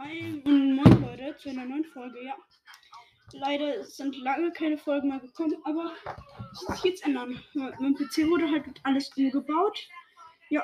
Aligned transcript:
Hi 0.00 0.40
und 0.44 0.76
moin 0.76 1.02
Leute 1.02 1.36
zu 1.38 1.48
einer 1.50 1.64
neuen 1.64 1.84
Folge. 1.86 2.24
Ja, 2.24 2.36
leider 3.32 3.82
sind 3.82 4.16
lange 4.18 4.52
keine 4.52 4.78
Folgen 4.78 5.08
mehr 5.08 5.18
gekommen, 5.18 5.56
aber 5.64 5.92
das 6.04 6.68
wird 6.68 6.76
sich 6.78 6.84
jetzt 6.92 7.04
ändern. 7.04 7.42
Mein 7.54 7.96
PC 7.96 8.28
wurde 8.28 8.48
halt 8.48 8.64
alles 8.84 9.10
umgebaut. 9.16 9.88
Ja, 10.50 10.62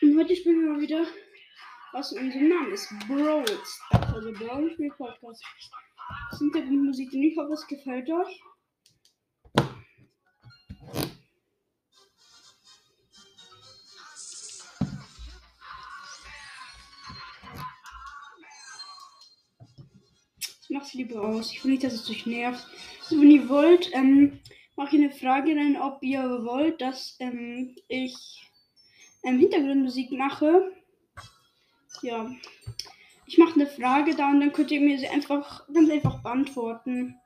und 0.00 0.18
heute 0.18 0.34
spielen 0.34 0.62
wir 0.62 0.72
mal 0.72 0.80
wieder, 0.80 1.04
was 1.92 2.12
in 2.12 2.24
unserem 2.24 2.48
Namen 2.48 2.72
ist. 2.72 2.88
Brawls. 3.06 3.82
Also 3.90 4.32
Brawl 4.32 4.70
Spiel 4.70 4.90
Podcast. 4.96 5.44
Das 6.30 6.38
Hintergrundmusik, 6.38 7.12
und 7.12 7.22
ich 7.24 7.36
hoffe, 7.36 7.52
es 7.52 7.66
gefällt 7.66 8.08
euch. 8.08 8.40
Ich 20.86 20.94
mach's 20.94 20.94
lieber 20.94 21.22
aus. 21.22 21.52
Ich 21.52 21.64
will 21.64 21.72
nicht, 21.72 21.82
dass 21.82 21.94
es 21.94 22.08
euch 22.08 22.26
nervt. 22.26 22.64
Also, 23.00 23.20
wenn 23.20 23.30
ihr 23.30 23.48
wollt, 23.48 23.90
ähm, 23.92 24.38
mache 24.76 24.94
ich 24.94 25.02
eine 25.02 25.10
Frage 25.10 25.50
rein, 25.50 25.76
ob 25.80 26.00
ihr 26.00 26.44
wollt, 26.44 26.80
dass 26.80 27.16
ähm, 27.18 27.74
ich 27.88 28.48
ähm, 29.24 29.40
Hintergrundmusik 29.40 30.12
mache. 30.12 30.72
Ja. 32.02 32.30
Ich 33.26 33.36
mache 33.36 33.54
eine 33.54 33.66
Frage 33.66 34.14
da 34.14 34.30
und 34.30 34.38
dann 34.38 34.52
könnt 34.52 34.70
ihr 34.70 34.80
mir 34.80 34.96
sie 34.96 35.08
einfach 35.08 35.66
ganz 35.72 35.90
einfach 35.90 36.22
beantworten. 36.22 37.16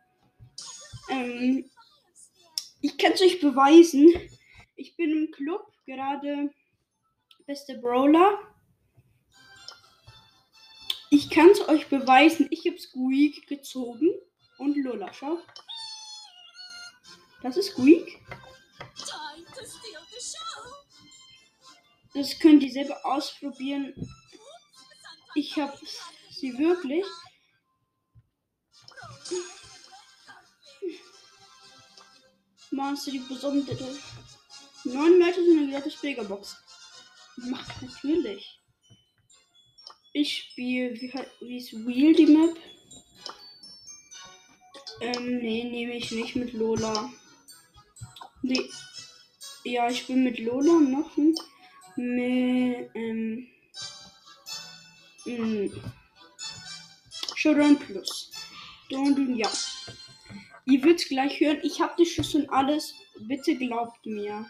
Ähm, 1.11 1.69
ich 2.81 2.97
kann 2.97 3.13
es 3.13 3.21
euch 3.21 3.41
beweisen. 3.41 4.11
Ich 4.75 4.97
bin 4.97 5.11
im 5.11 5.31
Club 5.33 5.71
gerade 5.85 6.51
beste 7.45 7.77
Brawler. 7.77 8.39
Ich 11.11 11.29
kann 11.29 11.51
es 11.51 11.61
euch 11.69 11.89
beweisen. 11.89 12.47
Ich 12.51 12.67
habe 12.67 12.79
Squeak 12.79 13.47
gezogen 13.49 14.09
und 14.59 14.77
Lola. 14.77 15.13
Schau. 15.13 15.39
Das 17.43 17.57
ist 17.57 17.73
Squeak. 17.73 18.21
Das 22.15 22.39
könnt 22.39 22.63
ihr 22.63 22.73
selber 22.73 23.05
ausprobieren. 23.05 23.95
Ich 25.35 25.57
habe 25.57 25.79
sie 26.31 26.57
wirklich. 26.57 27.05
Monster 32.71 33.11
die 33.11 33.19
besondere. 33.19 33.99
9 34.85 35.19
Meter 35.19 35.45
sind 35.45 35.59
eine 35.59 35.69
glatte 35.69 35.91
Spiegelbox. 35.91 36.57
Macht 37.37 37.83
natürlich. 37.83 38.60
Ich 40.13 40.37
spiele, 40.39 40.95
wie, 41.01 41.13
wie 41.41 41.57
ist 41.57 41.73
Wheel 41.87 42.15
die 42.15 42.27
Map? 42.27 42.57
Ähm, 45.01 45.39
nee, 45.39 45.65
nehme 45.65 45.95
ich 45.95 46.11
nicht 46.11 46.35
mit 46.35 46.53
Lola. 46.53 47.11
Nee. 48.43 48.69
Ja, 49.65 49.89
ich 49.89 50.07
bin 50.07 50.25
mit 50.25 50.39
Lola 50.39 50.81
noch 50.81 51.17
mit, 51.17 51.39
ähm, 52.95 53.47
mh, 55.25 55.71
Showdown 57.37 57.79
Plus. 57.79 58.33
Und 58.91 59.37
ja. 59.37 59.51
Ihr 60.67 60.83
werdet 60.83 61.09
gleich 61.09 61.41
hören, 61.41 61.61
ich 61.63 61.81
habe 61.81 61.95
die 61.99 62.07
Schüsse 62.07 62.39
und 62.39 62.51
alles. 62.51 62.95
Bitte 63.21 63.57
glaubt 63.57 64.05
mir. 64.05 64.45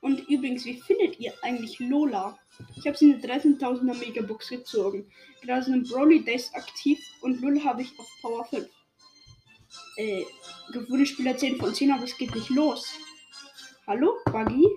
Und 0.00 0.20
übrigens, 0.28 0.64
wie 0.64 0.80
findet 0.80 1.18
ihr 1.18 1.34
eigentlich 1.42 1.78
Lola? 1.80 2.38
Ich 2.76 2.86
habe 2.86 2.96
sie 2.96 3.10
in 3.10 3.20
der 3.20 3.40
13.000er 3.40 3.98
Megabox 3.98 4.48
gezogen. 4.48 5.10
Gerade 5.42 5.64
sind 5.64 5.88
Broly 5.88 6.24
Days 6.24 6.52
aktiv 6.54 6.98
und 7.20 7.40
Lola 7.40 7.64
habe 7.64 7.82
ich 7.82 7.98
auf 7.98 8.06
Power 8.22 8.44
5. 8.44 8.68
Äh, 9.96 10.24
gewöhnlich 10.72 11.10
Spieler 11.10 11.36
10 11.36 11.58
von 11.58 11.74
10, 11.74 11.92
aber 11.92 12.04
es 12.04 12.16
geht 12.16 12.34
nicht 12.34 12.50
los. 12.50 12.86
Hallo, 13.86 14.18
Buggy? 14.26 14.68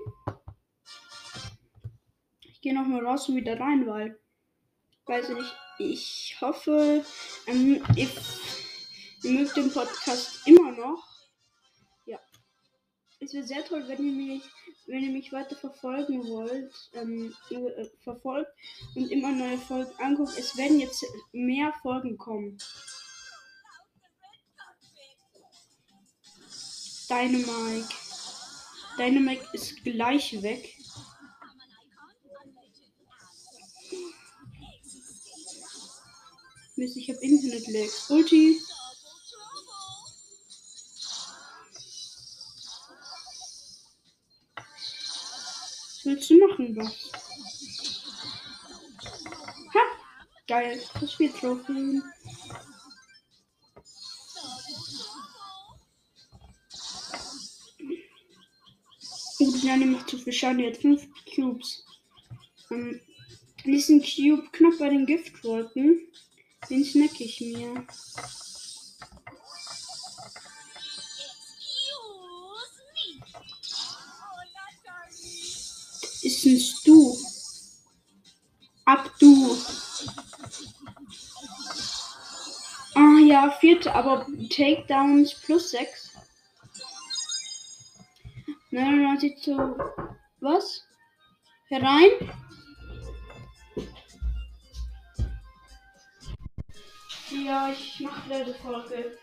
Ich 2.41 2.61
gehe 2.61 2.73
noch 2.73 2.85
mal 2.85 3.05
raus 3.05 3.29
und 3.29 3.35
wieder 3.35 3.59
rein, 3.59 3.87
weil. 3.87 4.19
Weiß 5.05 5.29
ich 5.29 5.35
nicht. 5.35 5.55
Ich 5.79 6.37
hoffe, 6.41 7.03
ähm, 7.47 7.81
ihr, 7.95 8.09
ihr 9.23 9.31
mögt 9.31 9.55
den 9.55 9.71
Podcast 9.71 10.45
immer 10.45 10.71
noch. 10.73 11.18
Es 13.21 13.33
wäre 13.33 13.45
sehr 13.45 13.65
toll, 13.65 13.83
wenn 13.87 14.05
ihr 14.05 14.13
mich, 14.13 14.43
wenn 14.87 15.03
ihr 15.03 15.11
mich 15.11 15.33
weiter 15.33 15.55
verfolgen 15.55 16.25
wollt, 16.29 16.73
ähm, 16.93 17.35
äh, 17.49 17.85
verfolgt 18.01 18.51
und 18.95 19.11
immer 19.11 19.31
neue 19.31 19.57
Folgen 19.57 19.91
anguckt. 19.99 20.37
Es 20.37 20.55
werden 20.55 20.79
jetzt 20.79 21.05
mehr 21.33 21.73
Folgen 21.81 22.17
kommen. 22.17 22.57
Dynamite. 27.09 27.89
Dynamite 28.97 29.45
ist 29.53 29.83
gleich 29.83 30.41
weg. 30.41 30.75
Mist, 36.77 36.95
ich 36.95 37.09
habe 37.09 37.19
Internet-Lag. 37.19 38.09
Ulti. 38.09 38.61
Willst 46.09 46.29
du 46.29 46.47
machen, 46.47 46.75
was? 46.75 47.11
Ha! 49.73 49.79
Geil. 50.47 50.81
Das 50.99 51.13
Spiel 51.13 51.31
Trophäen. 51.31 52.03
Oh, 59.41 59.51
die 59.51 59.67
Nani 59.67 59.85
macht 59.85 60.09
zu 60.09 60.17
viel 60.17 60.33
Schaden. 60.33 60.65
Hat 60.65 60.77
5 60.77 61.07
Cubes. 61.33 61.85
Ähm, 62.71 62.99
diesen 63.65 64.01
Cube 64.01 64.49
knapp 64.51 64.79
bei 64.79 64.89
den 64.89 65.05
Giftwolken. 65.05 66.07
Den 66.69 66.83
snack 66.83 67.21
ich 67.21 67.39
mir. 67.39 67.85
Vierte, 83.47 83.93
aber 83.93 84.25
Takedowns 84.49 85.33
plus 85.35 85.71
6. 85.71 86.11
99 88.71 89.41
zu 89.41 89.75
was? 90.41 90.83
Herein? 91.69 92.11
Ja, 97.31 97.69
ich 97.69 97.99
mache 97.99 98.29
leider 98.29 98.53
Folge. 98.55 99.17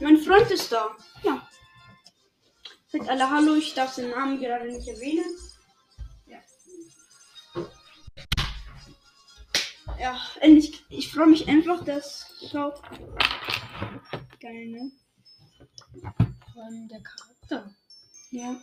Mein 0.00 0.16
Freund 0.18 0.50
ist 0.50 0.70
da. 0.72 0.96
Ja. 1.22 1.46
Sagt 2.88 3.08
alle 3.08 3.30
Hallo, 3.30 3.54
ich 3.54 3.74
darf 3.74 3.94
den 3.94 4.10
Namen 4.10 4.40
gerade 4.40 4.66
nicht 4.66 4.88
erwähnen. 4.88 5.24
Ja, 9.98 10.16
endlich. 10.40 10.84
Ich 10.90 11.10
freue 11.10 11.26
mich 11.26 11.48
einfach, 11.48 11.84
dass. 11.84 12.32
Schau. 12.50 12.72
Geil, 14.40 14.68
ne? 14.68 14.92
Allem 16.56 16.88
der 16.88 17.02
Charakter. 17.02 17.74
Ja. 18.30 18.60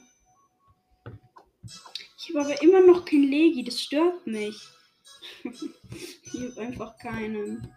Ich 2.18 2.30
habe 2.30 2.42
aber 2.42 2.62
immer 2.62 2.82
noch 2.82 3.06
kein 3.06 3.24
Legi, 3.24 3.64
das 3.64 3.82
stört 3.82 4.26
mich. 4.26 4.58
ich 5.44 6.34
habe 6.34 6.62
einfach 6.62 6.98
keinen. 6.98 7.74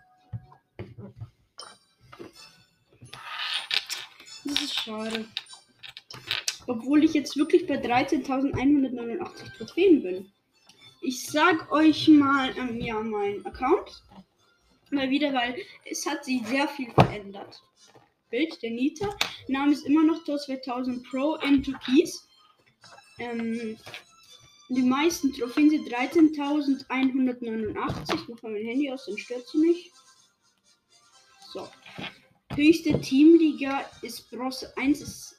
Das 4.44 4.62
ist 4.62 4.74
schade. 4.74 5.26
Obwohl 6.66 7.02
ich 7.02 7.14
jetzt 7.14 7.36
wirklich 7.36 7.66
bei 7.66 7.74
13.189 7.74 9.56
Trophäen 9.56 10.02
bin. 10.02 10.32
Ich 11.00 11.26
sag 11.26 11.70
euch 11.70 12.08
mal 12.08 12.56
ähm, 12.56 12.80
ja 12.80 13.00
mein 13.00 13.46
Account. 13.46 14.02
Mal 14.90 15.10
wieder, 15.10 15.32
weil 15.32 15.56
es 15.84 16.04
hat 16.06 16.24
sich 16.24 16.44
sehr 16.46 16.66
viel 16.68 16.90
verändert. 16.92 17.62
Bild 18.30 18.60
der 18.62 18.70
Nita. 18.70 19.16
Name 19.46 19.72
ist 19.72 19.86
immer 19.86 20.02
noch 20.02 20.24
Tor 20.24 20.38
2000 20.38 21.08
Pro 21.08 21.36
in 21.36 21.62
Türkis. 21.62 22.26
Ähm, 23.18 23.78
die 24.70 24.82
meisten 24.82 25.32
Trophäen 25.32 25.70
sind 25.70 25.88
13.189. 25.88 28.14
Ich 28.14 28.28
mal 28.42 28.52
mein 28.52 28.64
Handy 28.64 28.90
aus, 28.90 29.06
dann 29.06 29.16
stört 29.16 29.48
sie 29.48 29.58
nicht. 29.58 29.92
So. 31.52 31.66
Höchste 32.54 33.00
Teamliga 33.00 33.86
ist 34.02 34.30
Bronze 34.30 34.70
1. 34.76 35.00
Ist, 35.00 35.38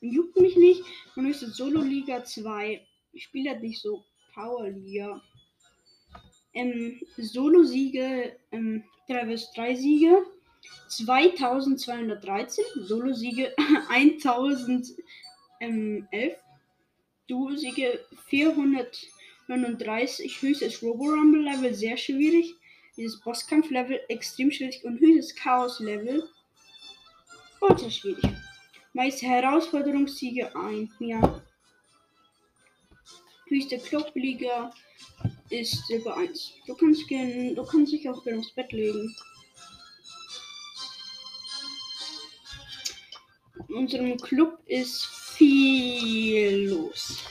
juckt 0.00 0.40
mich 0.40 0.56
nicht. 0.56 0.82
Und 1.14 1.26
höchste 1.26 1.50
Solo-Liga 1.50 2.24
2. 2.24 2.84
Ich 3.12 3.22
spiele 3.24 3.50
halt 3.50 3.62
nicht 3.62 3.82
so 3.82 4.04
Power-Liga. 4.38 5.20
ähm, 6.54 7.00
Solo-Siege, 7.16 8.36
ähm, 8.52 8.84
3 9.08 9.26
vs 9.26 9.52
3 9.54 9.74
Siege, 9.74 10.22
2213, 10.88 12.64
Solo-Siege 12.76 13.52
1011, 13.90 14.94
Duo-Siege 17.26 18.04
439, 18.26 20.42
höchstes 20.42 20.80
Robo-Rumble-Level, 20.82 21.74
sehr 21.74 21.96
schwierig, 21.96 22.54
dieses 22.96 23.18
Bosskampf-Level 23.20 24.00
extrem 24.08 24.52
schwierig 24.52 24.84
und 24.84 25.00
höchstes 25.00 25.34
Chaos-Level, 25.34 26.28
ultra 27.60 27.90
schwierig. 27.90 28.24
Meist 28.92 29.22
Herausforderungssiege 29.22 30.54
1, 30.56 30.90
ja. 31.00 31.42
Höchste 33.48 33.78
Clubliga 33.78 34.70
ist 35.48 35.86
Silber 35.86 36.18
1. 36.18 36.52
Du 36.66 36.74
kannst 36.74 37.08
gern, 37.08 37.54
du 37.54 37.64
kannst 37.64 37.92
dich 37.92 38.06
auch 38.06 38.22
gerne 38.22 38.40
aufs 38.40 38.52
Bett 38.52 38.70
legen. 38.72 39.16
In 43.68 43.74
unserem 43.74 44.18
Club 44.18 44.58
ist 44.66 45.06
viel 45.06 46.68
los. 46.68 47.24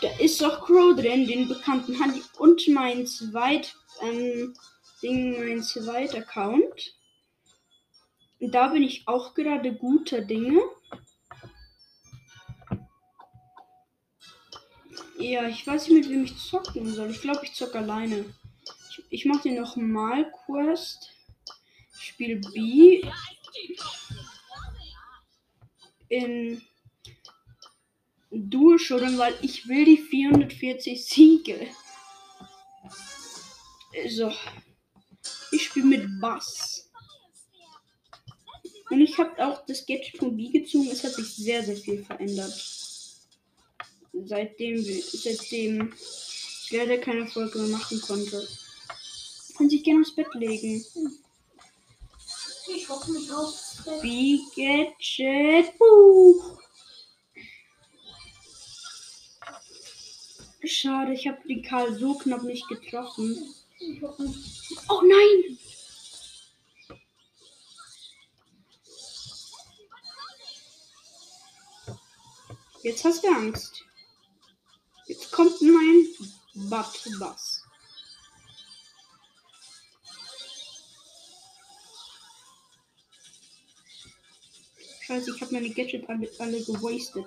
Da 0.00 0.08
ist 0.18 0.42
auch 0.42 0.66
Crow 0.66 0.96
drin, 0.96 1.28
den 1.28 1.46
bekannten 1.46 1.94
Handy 1.94 2.22
und 2.38 2.66
mein 2.68 3.06
zweit 3.06 3.76
ähm, 4.02 4.54
Ding, 5.00 5.38
mein 5.38 5.62
zweiter 5.62 6.18
Account. 6.18 6.96
Da 8.40 8.66
bin 8.68 8.82
ich 8.82 9.06
auch 9.06 9.34
gerade 9.34 9.72
guter 9.72 10.22
Dinge. 10.22 10.60
Ja, 15.22 15.46
ich 15.46 15.64
weiß 15.64 15.86
nicht, 15.86 16.02
mit 16.02 16.10
wem 16.10 16.24
ich 16.24 16.36
zocken 16.36 16.92
soll. 16.92 17.12
Ich 17.12 17.20
glaube, 17.20 17.44
ich 17.44 17.54
zocke 17.54 17.78
alleine. 17.78 18.24
Ich, 18.90 19.04
ich 19.08 19.24
mache 19.24 19.48
dir 19.48 19.60
noch 19.60 19.76
mal 19.76 20.28
Quest. 20.32 21.12
Spiel 21.96 22.40
B. 22.40 23.02
In 26.08 26.60
Showdown, 28.78 29.16
weil 29.16 29.34
ich 29.42 29.68
will 29.68 29.84
die 29.84 29.98
440 29.98 31.04
Siege. 31.04 31.68
So. 34.08 34.32
Ich 35.52 35.66
spiele 35.66 35.86
mit 35.86 36.20
Bass. 36.20 36.90
Und 38.90 39.00
ich 39.00 39.16
habe 39.18 39.46
auch 39.46 39.64
das 39.66 39.86
Gadget 39.86 40.18
von 40.18 40.36
B 40.36 40.48
gezogen. 40.48 40.88
Es 40.90 41.04
hat 41.04 41.12
sich 41.12 41.28
sehr, 41.36 41.62
sehr 41.62 41.76
viel 41.76 42.04
verändert 42.04 42.81
seitdem, 44.26 44.82
seitdem 44.82 45.92
ich 45.92 46.70
leider 46.70 46.98
keine 46.98 47.26
Folge 47.26 47.58
mehr 47.58 47.78
machen 47.78 48.00
konnte. 48.00 48.46
Kann 49.56 49.68
sich 49.68 49.84
gerne 49.84 50.00
aufs 50.00 50.14
Bett 50.14 50.32
legen. 50.34 50.84
Ich 52.74 52.88
hoffe 52.88 53.12
mich 53.12 53.30
aufs 53.32 53.82
Bett. 53.84 54.02
Wie 54.02 54.40
Gadget 54.56 55.76
Buch. 55.78 56.58
Schade, 60.64 61.12
ich 61.12 61.26
habe 61.26 61.46
den 61.46 61.62
Karl 61.62 61.98
so 61.98 62.14
knapp 62.14 62.44
nicht 62.44 62.66
getroffen. 62.68 63.54
Oh 64.88 65.02
nein! 65.02 65.58
Jetzt 72.82 73.04
hast 73.04 73.22
du 73.22 73.28
Angst. 73.28 73.84
Kommt 75.32 75.60
mein 75.62 76.06
Butt-Bass. 76.54 77.62
Scheiße, 85.00 85.34
ich 85.34 85.40
habe 85.40 85.54
meine 85.54 85.70
Gadget 85.70 86.08
alle, 86.08 86.30
alle 86.38 86.62
gewastet. 86.62 87.26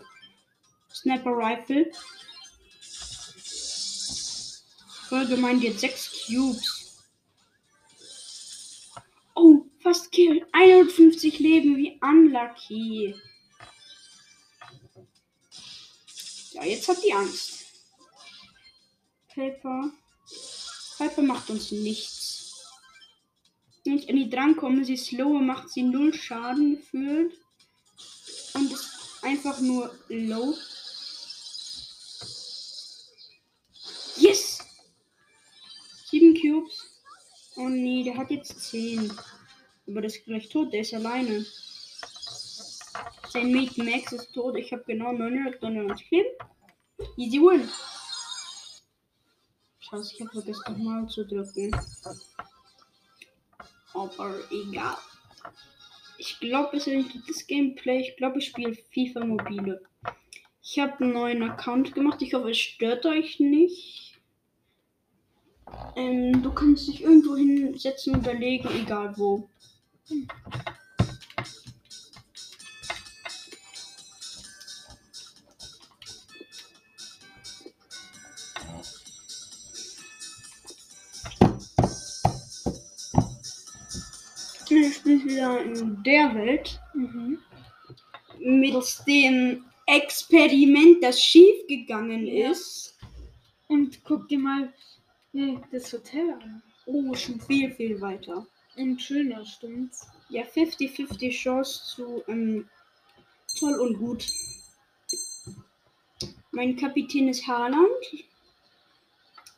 Sniper 0.94 1.32
Rifle. 1.32 1.92
Voll 5.10 5.28
gemein, 5.28 5.60
jetzt 5.62 5.82
6 5.82 6.26
Cubes. 6.28 7.04
Oh, 9.34 9.66
fast 9.82 10.12
Kill. 10.12 10.48
51 10.54 11.40
Leben, 11.40 11.76
wie 11.76 12.00
unlucky. 12.02 13.16
Ja, 16.52 16.64
jetzt 16.64 16.88
hat 16.88 17.04
die 17.04 17.14
Angst. 17.14 17.65
Paper. 19.36 19.92
Piper 20.98 21.22
macht 21.22 21.50
uns 21.50 21.72
nichts. 21.72 22.64
Wenn 23.84 23.98
ich 23.98 24.10
an 24.10 24.16
die 24.16 24.30
drankomme, 24.30 24.86
sie 24.86 24.98
slow, 24.98 25.40
macht 25.42 25.70
sie 25.70 25.84
null 25.84 26.14
Schaden 26.14 26.78
gefühlt. 26.78 27.34
Und 28.54 28.72
ist 28.72 28.90
einfach 29.22 29.60
nur 29.60 29.94
low. 30.08 30.56
Yes! 34.16 34.60
Sieben 36.10 36.40
Cubes. 36.40 37.02
Oh 37.58 37.68
nee, 37.68 38.04
der 38.04 38.18
hat 38.18 38.32
jetzt 38.32 38.60
zehn. 38.60 39.12
Aber 39.88 40.02
das 40.02 40.16
ist 40.16 40.26
gleich 40.26 40.50
tot, 40.50 40.72
der 40.74 40.82
ist 40.82 40.94
alleine. 40.94 41.46
Sein 43.30 43.52
Mate 43.52 43.84
Max 43.84 44.14
ist 44.14 44.34
tot. 44.34 44.56
Ich 44.56 44.72
habe 44.72 44.84
genau 44.88 45.12
999 45.12 46.10
Leben. 46.10 46.30
Easy 47.18 47.40
win. 47.40 47.70
Scheiße, 49.96 50.14
ich 50.14 50.22
habe 50.22 50.32
vergessen 50.32 50.64
nochmal 50.68 51.08
zu 51.08 51.26
drücken. 51.26 51.76
Aber 53.94 54.40
egal. 54.52 54.98
Ich 56.18 56.40
glaube, 56.40 56.78
es 56.78 56.88
ist 56.88 56.94
ein 56.94 57.10
gutes 57.10 57.48
Gameplay. 57.48 58.02
Ich 58.02 58.18
glaube, 58.18 58.40
ich 58.40 58.48
spiele 58.48 58.74
FIFA 58.74 59.26
Mobile. 59.26 59.82
Ich 60.62 60.80
habe 60.80 61.04
einen 61.04 61.14
neuen 61.14 61.44
Account 61.44 61.94
gemacht. 61.94 62.22
Ich 62.22 62.34
hoffe, 62.34 62.52
es 62.52 62.58
stört 62.58 63.06
euch 63.06 63.40
nicht. 63.40 64.18
Ähm, 65.96 66.44
du 66.44 66.52
kannst 66.54 66.88
dich 66.88 67.04
irgendwo 67.04 67.36
hinsetzen 67.36 68.16
und 68.16 68.22
überlegen, 68.22 68.70
egal 68.76 69.18
wo. 69.18 69.50
Ich 84.76 85.02
bin 85.04 85.24
wieder 85.26 85.62
in 85.62 86.04
der 86.04 86.34
Welt 86.36 86.80
Mhm. 86.94 87.40
mit 88.40 88.76
dem 89.08 89.66
Experiment, 89.88 91.04
das 91.04 91.22
schief 91.22 91.66
gegangen 91.68 92.26
Ja. 92.28 92.52
ist. 92.52 92.98
Und 93.68 94.04
guck 94.04 94.28
dir 94.28 94.40
mal 94.40 94.74
nee, 95.34 95.60
das 95.72 95.92
Hotel 95.94 96.32
an. 96.34 96.62
Oh, 96.86 97.14
schon 97.14 97.40
viel, 97.42 97.72
viel 97.72 98.00
weiter. 98.02 98.46
Und 98.78 99.02
schöner, 99.02 99.46
stimmt's? 99.46 100.08
Ja, 100.30 100.44
50-50 100.44 101.32
Chance 101.32 101.84
zu 101.96 102.24
ähm, 102.28 102.68
toll 103.60 103.80
und 103.80 103.98
gut. 103.98 104.28
Mein 106.52 106.76
Kapitän 106.76 107.28
ist 107.30 107.48
Haaland. 107.48 107.90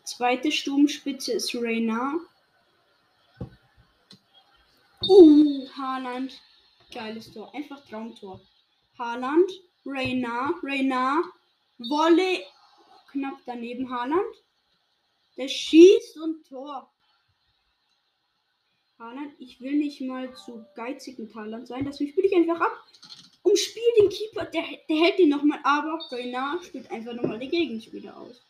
Zweite 0.03 0.51
Sturmspitze 0.51 1.33
ist 1.33 1.53
Reina. 1.55 2.15
Uh, 5.07 5.67
Haaland. 5.77 6.33
Geiles 6.91 7.31
Tor. 7.31 7.53
Einfach 7.55 7.85
Traumtor. 7.87 8.41
Haaland, 8.97 9.49
Reina, 9.85 10.53
Reina, 10.63 11.23
Wolle. 11.77 12.43
Knapp 13.11 13.39
daneben 13.45 13.89
Haaland. 13.89 14.35
Der 15.37 15.47
schießt 15.47 16.17
und 16.17 16.45
Tor. 16.47 16.91
Haaland, 18.99 19.33
ich 19.37 19.61
will 19.61 19.77
nicht 19.77 20.01
mal 20.01 20.33
zu 20.35 20.65
geizig 20.75 21.19
mit 21.19 21.33
Haaland 21.35 21.67
sein, 21.67 21.85
deswegen 21.85 22.11
spiele 22.11 22.27
ich 22.27 22.35
einfach 22.35 22.59
ab. 22.59 22.87
Umspiel 23.43 23.83
den 23.99 24.09
Keeper, 24.09 24.45
der, 24.45 24.63
der 24.89 24.97
hält 24.97 25.19
den 25.19 25.29
nochmal, 25.29 25.59
aber 25.63 25.99
Reina 26.11 26.59
spielt 26.63 26.89
einfach 26.89 27.13
nochmal 27.13 27.37
die 27.37 27.47
Gegenspieler 27.47 28.17
aus. 28.17 28.41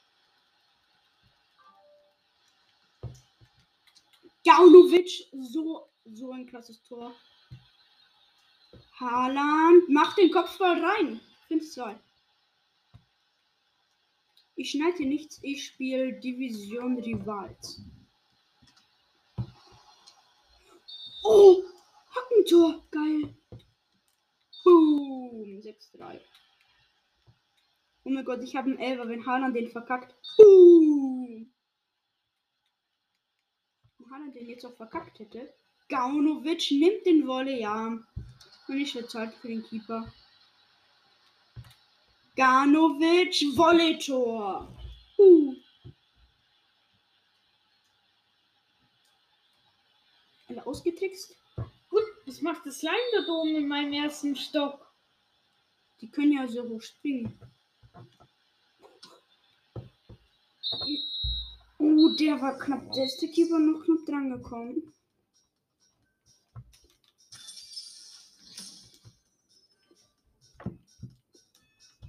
Gaunovic, 4.46 5.28
so, 5.34 5.90
so 6.14 6.32
ein 6.32 6.48
krasses 6.48 6.82
Tor. 6.84 7.14
Haaland 9.00 9.90
macht 9.90 10.18
den 10.18 10.32
Kopfball 10.32 10.84
rein. 10.84 11.20
5-2. 11.50 11.98
Ich 14.56 14.72
schneide 14.72 14.98
hier 14.98 15.08
nichts, 15.08 15.40
ich 15.44 15.66
spiele 15.66 16.20
Division 16.20 16.98
Rivals. 17.00 17.82
Oh, 21.24 21.64
Hackentor, 22.10 22.84
geil. 22.90 23.36
Boom, 24.64 25.60
6-3. 25.60 26.20
Oh 28.04 28.10
mein 28.10 28.26
Gott, 28.26 28.42
ich 28.42 28.56
habe 28.56 28.72
einen 28.72 28.80
Elfer, 28.80 29.08
wenn 29.08 29.26
Haaland 29.26 29.56
den 29.56 29.70
verkackt. 29.70 30.16
Boom. 30.38 31.54
Haaland 34.10 34.36
den 34.36 34.48
jetzt 34.48 34.66
auch 34.66 34.76
verkackt 34.76 35.20
hätte. 35.20 35.54
Gaunovic 35.90 36.72
nimmt 36.72 37.06
den 37.06 37.28
Wolle, 37.28 37.60
ja. 37.60 37.98
Und 38.68 38.78
ich 38.78 38.94
würde 38.94 39.08
halt 39.14 39.34
für 39.36 39.48
den 39.48 39.64
Keeper. 39.64 40.12
Ganovic, 42.36 43.56
Volley-Tor. 43.56 44.72
Uh. 45.18 45.56
Alle 50.50 50.66
ausgetrickst. 50.66 51.36
Gut, 51.90 52.04
was 52.26 52.42
macht 52.42 52.66
das 52.66 52.80
Slime 52.80 53.26
da 53.26 53.32
oben 53.32 53.56
in 53.56 53.68
meinem 53.68 53.94
ersten 53.94 54.36
Stock? 54.36 54.86
Die 56.02 56.12
können 56.12 56.34
ja 56.34 56.48
so 56.48 56.68
hoch 56.68 56.82
springen. 56.82 57.40
Uh, 61.80 62.16
der 62.18 62.40
war 62.40 62.60
knapp. 62.60 62.92
Der 62.92 63.06
ist 63.06 63.20
der 63.22 63.30
Keeper 63.30 63.58
noch 63.58 63.84
knapp 63.84 64.06
dran 64.06 64.30
gekommen. 64.30 64.94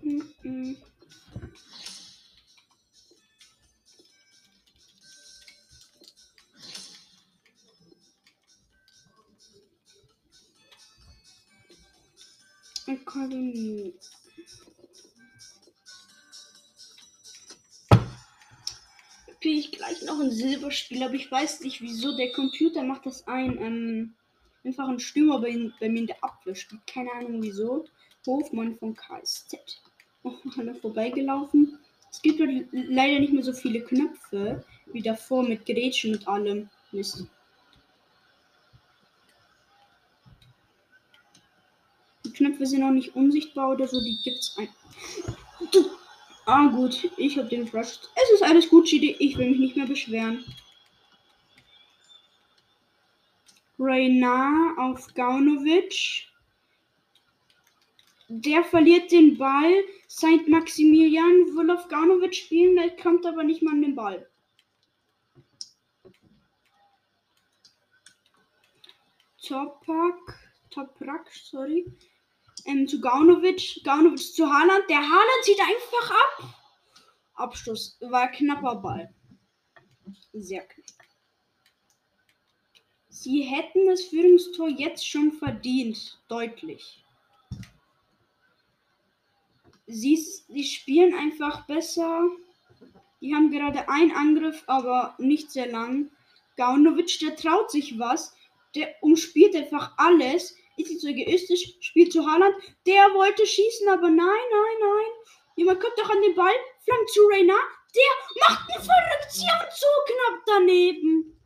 Mm 0.08 0.22
-mm. 0.42 0.76
Akademie. 12.88 13.92
Kriege 19.40 19.60
ich 19.60 19.72
gleich 19.72 20.02
noch 20.02 20.18
ein 20.20 20.30
Silberspiel, 20.30 21.02
aber 21.02 21.14
ich 21.14 21.30
weiß 21.30 21.60
nicht 21.60 21.82
wieso. 21.82 22.16
Der 22.16 22.32
Computer 22.32 22.82
macht 22.82 23.04
das 23.04 23.26
ein. 23.28 23.58
Ähm, 23.58 24.14
einfach 24.64 24.88
ein 24.88 25.00
Stürmer 25.00 25.40
bei, 25.40 25.70
bei 25.78 25.90
mir 25.90 26.00
in 26.00 26.06
der 26.06 26.24
Abwehr 26.24 26.54
spielt. 26.54 26.86
Keine 26.86 27.12
Ahnung 27.12 27.42
wieso. 27.42 27.84
Hofmann 28.26 28.76
von 28.76 28.94
KSZ. 28.94 29.77
Oh, 30.28 30.60
an 30.60 30.74
vorbeigelaufen. 30.76 31.78
Es 32.10 32.22
gibt 32.22 32.40
halt 32.40 32.66
leider 32.72 33.20
nicht 33.20 33.32
mehr 33.32 33.42
so 33.42 33.52
viele 33.52 33.80
Knöpfe 33.80 34.64
wie 34.86 35.02
davor 35.02 35.42
mit 35.42 35.66
Gretchen 35.66 36.16
und 36.16 36.28
allem. 36.28 36.68
Mist. 36.92 37.26
Die 42.24 42.32
Knöpfe 42.32 42.66
sind 42.66 42.82
auch 42.82 42.90
nicht 42.90 43.14
unsichtbar 43.14 43.70
oder 43.72 43.86
so, 43.86 44.00
die 44.00 44.18
gibt's 44.24 44.56
ein. 44.58 44.68
Ah 46.46 46.68
gut, 46.68 47.10
ich 47.18 47.36
hab 47.36 47.50
den 47.50 47.68
Rush. 47.68 47.98
Es 48.14 48.30
ist 48.34 48.42
alles 48.42 48.70
gut, 48.70 48.86
Chidi. 48.86 49.16
Ich 49.18 49.36
will 49.36 49.50
mich 49.50 49.58
nicht 49.58 49.76
mehr 49.76 49.86
beschweren. 49.86 50.44
Reyna 53.78 54.74
auf 54.78 55.12
Gaunovic. 55.14 56.26
Der 58.28 58.62
verliert 58.62 59.10
den 59.10 59.38
Ball. 59.38 59.84
Saint 60.06 60.48
Maximilian 60.48 61.56
will 61.56 61.70
auf 61.70 61.88
Gaunovic 61.88 62.34
spielen, 62.34 62.76
der 62.76 62.94
kommt 62.96 63.24
aber 63.24 63.42
nicht 63.42 63.62
mal 63.62 63.72
an 63.72 63.82
den 63.82 63.94
Ball. 63.94 64.28
Topak, 69.42 70.38
Toprak, 70.68 71.26
sorry. 71.32 71.90
Ähm, 72.66 72.86
zu 72.86 73.00
Gaunovic, 73.00 73.80
Gaunovic 73.82 74.34
zu 74.34 74.46
Haaland. 74.46 74.84
Der 74.90 75.00
Haaland 75.00 75.44
zieht 75.44 75.60
einfach 75.60 76.10
ab. 76.10 76.54
Abschluss. 77.32 77.96
War 78.00 78.30
knapper 78.30 78.76
Ball. 78.76 79.14
Sehr 80.34 80.66
knapp. 80.66 80.84
Sie 83.08 83.40
hätten 83.40 83.86
das 83.86 84.04
Führungstor 84.04 84.68
jetzt 84.68 85.08
schon 85.08 85.32
verdient. 85.32 86.20
Deutlich. 86.28 87.02
Sie, 89.88 90.16
sie 90.16 90.64
spielen 90.64 91.14
einfach 91.14 91.66
besser. 91.66 92.28
Die 93.20 93.34
haben 93.34 93.50
gerade 93.50 93.88
einen 93.88 94.12
Angriff, 94.12 94.62
aber 94.66 95.14
nicht 95.18 95.50
sehr 95.50 95.66
lang. 95.66 96.10
Gaunovic, 96.56 97.18
der 97.20 97.36
traut 97.36 97.70
sich 97.70 97.98
was. 97.98 98.34
Der 98.74 98.94
umspielt 99.00 99.56
einfach 99.56 99.94
alles. 99.96 100.56
Ist 100.76 100.90
nicht 100.90 101.00
so 101.00 101.08
egoistisch. 101.08 101.76
Spielt 101.80 102.12
zu 102.12 102.26
Haaland. 102.26 102.54
Der 102.86 103.14
wollte 103.14 103.46
schießen, 103.46 103.88
aber 103.88 104.10
nein, 104.10 104.18
nein, 104.18 104.76
nein. 104.80 105.10
Jemand 105.56 105.80
kommt 105.80 105.98
doch 105.98 106.10
an 106.10 106.22
den 106.22 106.34
Ball. 106.34 106.54
Flank 106.84 107.08
zu 107.08 107.20
Reyna. 107.26 107.56
Der 107.96 108.48
macht 108.48 108.70
eine 108.70 108.84
Verrücktion 108.84 109.70
so 109.74 109.86
knapp 110.06 110.42
daneben. 110.46 111.40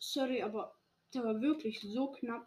Sorry, 0.00 0.42
aber 0.42 0.76
der 1.14 1.24
war 1.24 1.40
wirklich 1.40 1.80
so 1.80 2.10
knapp. 2.10 2.46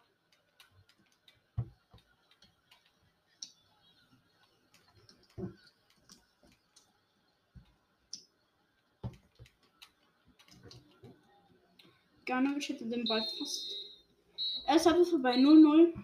Ganovic 12.28 12.68
hätte 12.68 12.84
den 12.84 13.04
Ball 13.06 13.26
fast. 13.38 13.74
Er 14.66 14.76
ist 14.76 14.86
aber 14.86 15.04
vorbei. 15.04 15.34
0-0. 15.36 15.94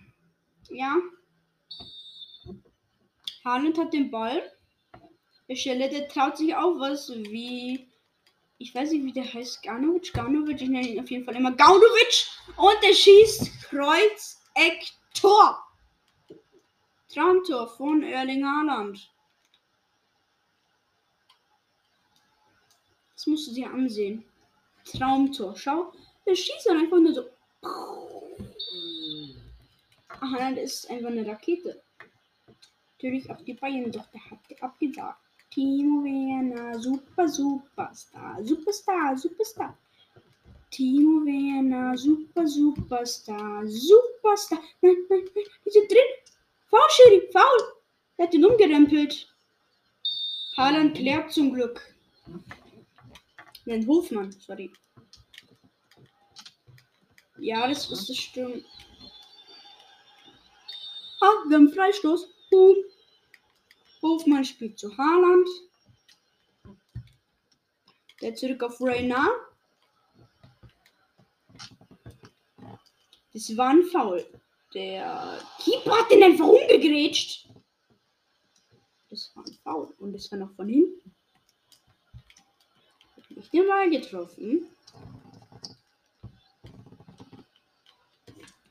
Ja. 0.70 0.96
Haaland 3.44 3.76
hat 3.76 3.92
den 3.92 4.10
Ball. 4.10 4.42
Der 5.48 5.56
Stelle, 5.56 5.90
der 5.90 6.08
traut 6.08 6.38
sich 6.38 6.56
auch 6.56 6.80
was 6.80 7.10
wie. 7.10 7.86
Ich 8.56 8.74
weiß 8.74 8.92
nicht, 8.92 9.04
wie 9.04 9.12
der 9.12 9.30
heißt. 9.32 9.62
Ganovic. 9.62 10.14
Ganovic. 10.14 10.62
Ich 10.62 10.68
nenne 10.68 10.88
ihn 10.88 11.00
auf 11.00 11.10
jeden 11.10 11.26
Fall 11.26 11.36
immer 11.36 11.52
Gaunovic. 11.52 12.26
Und 12.56 12.76
der 12.82 12.94
schießt 12.94 13.62
Kreuz, 13.64 14.40
Eck, 14.54 14.92
Tor. 15.12 15.62
Traumtor 17.12 17.68
von 17.68 18.02
Erling 18.02 18.44
Haaland. 18.44 19.10
Das 23.14 23.26
musst 23.26 23.48
du 23.48 23.52
dir 23.52 23.70
ansehen. 23.70 24.24
Traumtor. 24.84 25.54
Schau, 25.56 25.92
der 26.26 26.34
schießt 26.34 26.66
dann 26.66 26.78
einfach 26.78 26.98
nur 26.98 27.14
so. 27.14 27.24
Aha, 30.20 30.52
das 30.52 30.74
ist 30.74 30.90
einfach 30.90 31.08
eine 31.10 31.26
Rakete. 31.26 31.82
Natürlich 32.94 33.28
auf 33.30 33.42
die 33.44 33.54
Bayern, 33.54 33.90
doch 33.90 34.06
der 34.06 34.30
hat 34.30 34.38
die 34.48 34.60
abgesagt. 34.62 35.18
Timo 35.50 36.02
Werner, 36.02 36.78
super, 36.80 37.28
superstar, 37.28 38.42
superstar, 38.42 39.16
superstar. 39.16 39.78
Timo 40.70 41.24
Werner, 41.24 41.96
super, 41.96 42.46
superstar, 42.46 43.66
superstar. 43.66 44.60
Nein, 44.80 44.96
nein, 45.08 45.24
nein, 45.34 45.44
die 45.64 45.70
sind 45.70 45.90
drin. 45.90 45.98
Foul, 46.66 46.80
Schiri, 46.90 47.28
faul. 47.30 47.74
Er 48.16 48.26
hat 48.26 48.32
den 48.32 48.44
umgerempelt. 48.44 49.28
Haaland 50.56 50.96
klärt 50.96 51.32
zum 51.32 51.52
Glück. 51.52 51.94
Nein, 53.64 53.86
Hofmann, 53.86 54.32
sorry. 54.32 54.72
Ja, 57.38 57.66
das 57.66 57.90
ist 57.90 58.08
das 58.08 58.16
stimmt. 58.16 58.64
Ah, 61.20 61.48
wir 61.48 61.56
haben 61.56 61.72
Freistoß. 61.72 62.28
Boom. 62.50 62.76
Hofmann 64.02 64.44
spielt 64.44 64.78
zu 64.78 64.96
Haaland. 64.96 65.48
Der 68.20 68.34
zurück 68.34 68.62
auf 68.62 68.80
Reyna. 68.80 69.28
Das 73.32 73.56
war 73.56 73.70
ein 73.70 73.82
Foul. 73.84 74.24
Der 74.74 75.40
Keeper 75.58 75.98
hat 75.98 76.10
den 76.10 76.22
einfach 76.22 76.46
umgegrätscht. 76.46 77.48
Das 79.10 79.34
war 79.34 79.44
ein 79.44 79.58
Foul. 79.62 79.94
Und 79.98 80.12
das 80.12 80.30
war 80.30 80.38
noch 80.38 80.54
von 80.54 80.68
hinten. 80.68 81.14
Nicht 83.30 83.52
den 83.52 83.66
Ball 83.66 83.90
getroffen. 83.90 84.68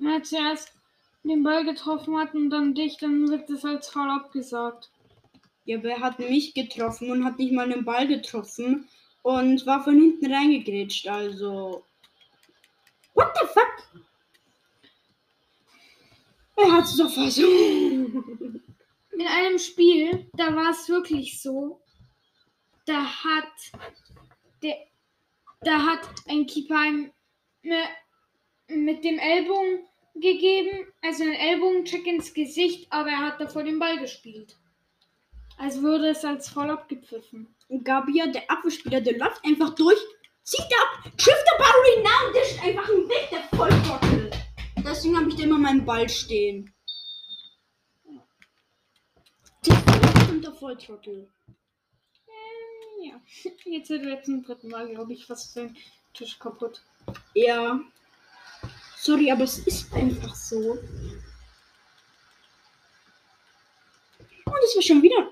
Wenn 0.04 0.16
er 0.16 0.24
zuerst 0.24 0.74
den 1.24 1.44
Ball 1.44 1.64
getroffen 1.64 2.18
hat 2.18 2.34
und 2.36 2.50
dann 2.50 2.76
dich, 2.76 2.98
dann 2.98 3.30
wird 3.30 3.50
das 3.50 3.64
als 3.64 3.88
Foul 3.88 4.10
abgesagt. 4.10 4.92
Ja, 5.64 5.78
aber 5.78 5.92
er 5.92 6.02
hat 6.02 6.20
mich 6.20 6.54
getroffen 6.54 7.10
und 7.10 7.24
hat 7.24 7.40
nicht 7.40 7.54
mal 7.54 7.70
den 7.70 7.86
Ball 7.86 8.06
getroffen 8.06 8.90
und 9.22 9.66
war 9.66 9.82
von 9.82 9.96
hinten 9.96 10.34
reingegrätscht. 10.34 11.08
Also. 11.08 11.86
What 13.14 13.34
the 13.40 13.48
fuck? 13.48 14.04
Er 16.58 16.72
hat 16.74 16.84
es 16.84 16.98
doch 16.98 17.10
versucht. 17.10 17.48
In 17.48 19.28
einem 19.28 19.58
Spiel, 19.58 20.30
da 20.34 20.54
war 20.54 20.72
es 20.72 20.90
wirklich 20.90 21.42
so, 21.42 21.80
da 22.86 23.06
hat 23.06 23.54
der, 24.62 24.76
da 25.62 25.86
hat 25.86 26.02
ein 26.28 26.46
Keeper 26.46 26.92
ne, 27.62 27.84
mit 28.68 29.06
dem 29.06 29.18
Ellbogen 29.18 29.88
gegeben, 30.16 30.88
also 31.02 31.24
einen 31.24 31.34
Ellbogencheck 31.34 32.06
ins 32.06 32.34
Gesicht, 32.34 32.88
aber 32.92 33.10
er 33.10 33.20
hat 33.20 33.42
davor 33.42 33.64
den 33.64 33.80
Ball 33.80 34.00
gespielt. 34.00 34.56
Also 35.58 35.82
wurde 35.84 36.10
es 36.10 36.26
als 36.26 36.50
voll 36.50 36.70
abgepfiffen. 36.70 37.56
Und 37.68 37.86
Gabia, 37.86 38.28
der 38.28 38.50
Abwehrspieler, 38.50 39.02
der 39.02 39.18
läuft 39.18 39.44
einfach 39.46 39.74
durch. 39.76 40.00
Zieht 40.44 40.62
ab! 40.62 41.04
Trifft 41.18 41.46
der 41.52 41.58
Ball 41.58 42.04
now 42.04 42.28
und 42.28 42.36
der 42.36 42.44
ist 42.44 42.64
einfach 42.64 42.90
ein 42.90 43.08
Weg, 43.08 43.30
der 43.32 43.58
Volltrottel. 43.58 44.32
Deswegen 44.78 45.18
habe 45.18 45.30
ich 45.30 45.36
da 45.36 45.44
immer 45.44 45.58
meinen 45.58 45.86
Ball 45.86 46.10
stehen. 46.10 46.74
Ist 49.66 50.44
der 50.44 50.54
Volltrottel. 50.54 51.30
Ähm, 52.28 53.10
ja. 53.10 53.22
Jetzt 53.66 53.90
wird 53.90 54.04
jetzt 54.06 54.26
zum 54.26 54.44
dritten 54.44 54.70
Mal, 54.70 54.90
glaube 54.90 55.14
ich, 55.14 55.26
fast 55.26 55.56
den 55.56 55.78
Tisch 56.14 56.38
kaputt. 56.38 56.82
Ja. 57.34 57.80
Sorry, 59.06 59.30
aber 59.30 59.44
es 59.44 59.58
ist 59.60 59.92
einfach 59.92 60.34
so. 60.34 60.56
Und 60.56 60.80
es 64.64 64.76
war 64.76 64.82
schon 64.82 65.02
wieder. 65.02 65.30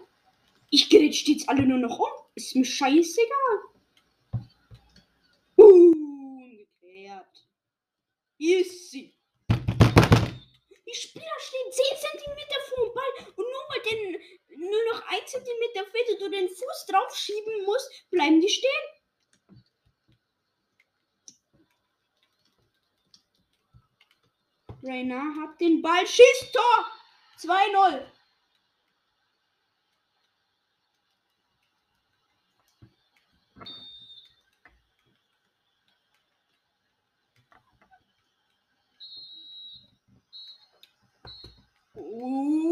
Ich 0.70 0.90
die 0.90 1.08
jetzt 1.08 1.48
alle 1.48 1.66
nur 1.66 1.78
noch 1.78 1.98
um. 1.98 2.10
Ist 2.36 2.54
mir 2.54 2.66
scheißegal. 2.66 3.60
Uh, 5.58 6.58
geklärt. 6.58 7.48
Easy. 8.38 9.16
Die 9.50 10.94
Spieler 10.94 11.40
stehen 11.40 11.72
10 11.72 11.86
cm 11.96 12.40
vor 12.68 12.86
dem 12.86 12.94
Ball 12.94 13.26
und 13.38 13.46
nur 13.46 13.64
weil 13.70 13.82
den 13.90 14.20
nur 14.70 14.84
noch 14.92 15.02
1 15.08 15.32
cm 15.32 15.64
fehlt 15.92 16.10
und 16.10 16.20
du 16.20 16.30
den 16.30 16.50
Fuß 16.50 16.86
drauf 16.90 17.16
schieben 17.16 17.64
musst, 17.64 17.90
bleiben 18.10 18.42
die 18.42 18.50
stehen. 18.50 19.01
Rainer 24.84 25.36
hat 25.40 25.60
den 25.62 25.82
Ball. 25.82 26.06
Schießt 26.08 26.54
Tor! 26.54 26.88
2-0. 27.38 28.06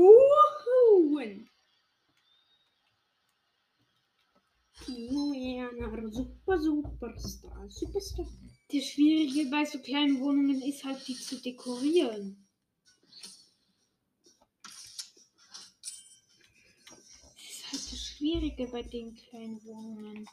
Uhuhuin. 0.01 0.29
Timo 4.85 5.31
Werner, 5.33 6.11
super, 6.11 6.48
superstar, 6.59 7.69
superstar. 7.69 8.27
Das 8.71 8.85
Schwierige 8.85 9.49
bei 9.49 9.65
so 9.65 9.79
kleinen 9.79 10.19
Wohnungen 10.19 10.61
ist 10.61 10.83
halt, 10.83 11.07
die 11.07 11.15
zu 11.15 11.41
dekorieren. 11.41 12.47
Das 17.35 17.49
ist 17.49 17.71
halt 17.71 17.91
das 17.91 17.99
Schwierige 17.99 18.67
bei 18.67 18.83
den 18.83 19.15
kleinen 19.15 19.63
Wohnungen. 19.63 20.27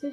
Da 0.00 0.08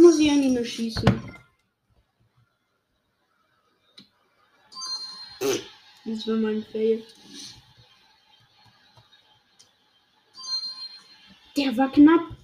muss 0.00 0.18
ich 0.18 0.30
an 0.30 0.42
ihn 0.42 0.54
nur 0.54 0.64
schießen. 0.64 1.36
Das 6.04 6.26
war 6.26 6.36
mein 6.36 6.64
Fail. 6.64 7.04
Der 11.56 11.76
war 11.76 11.92
knapp. 11.92 12.36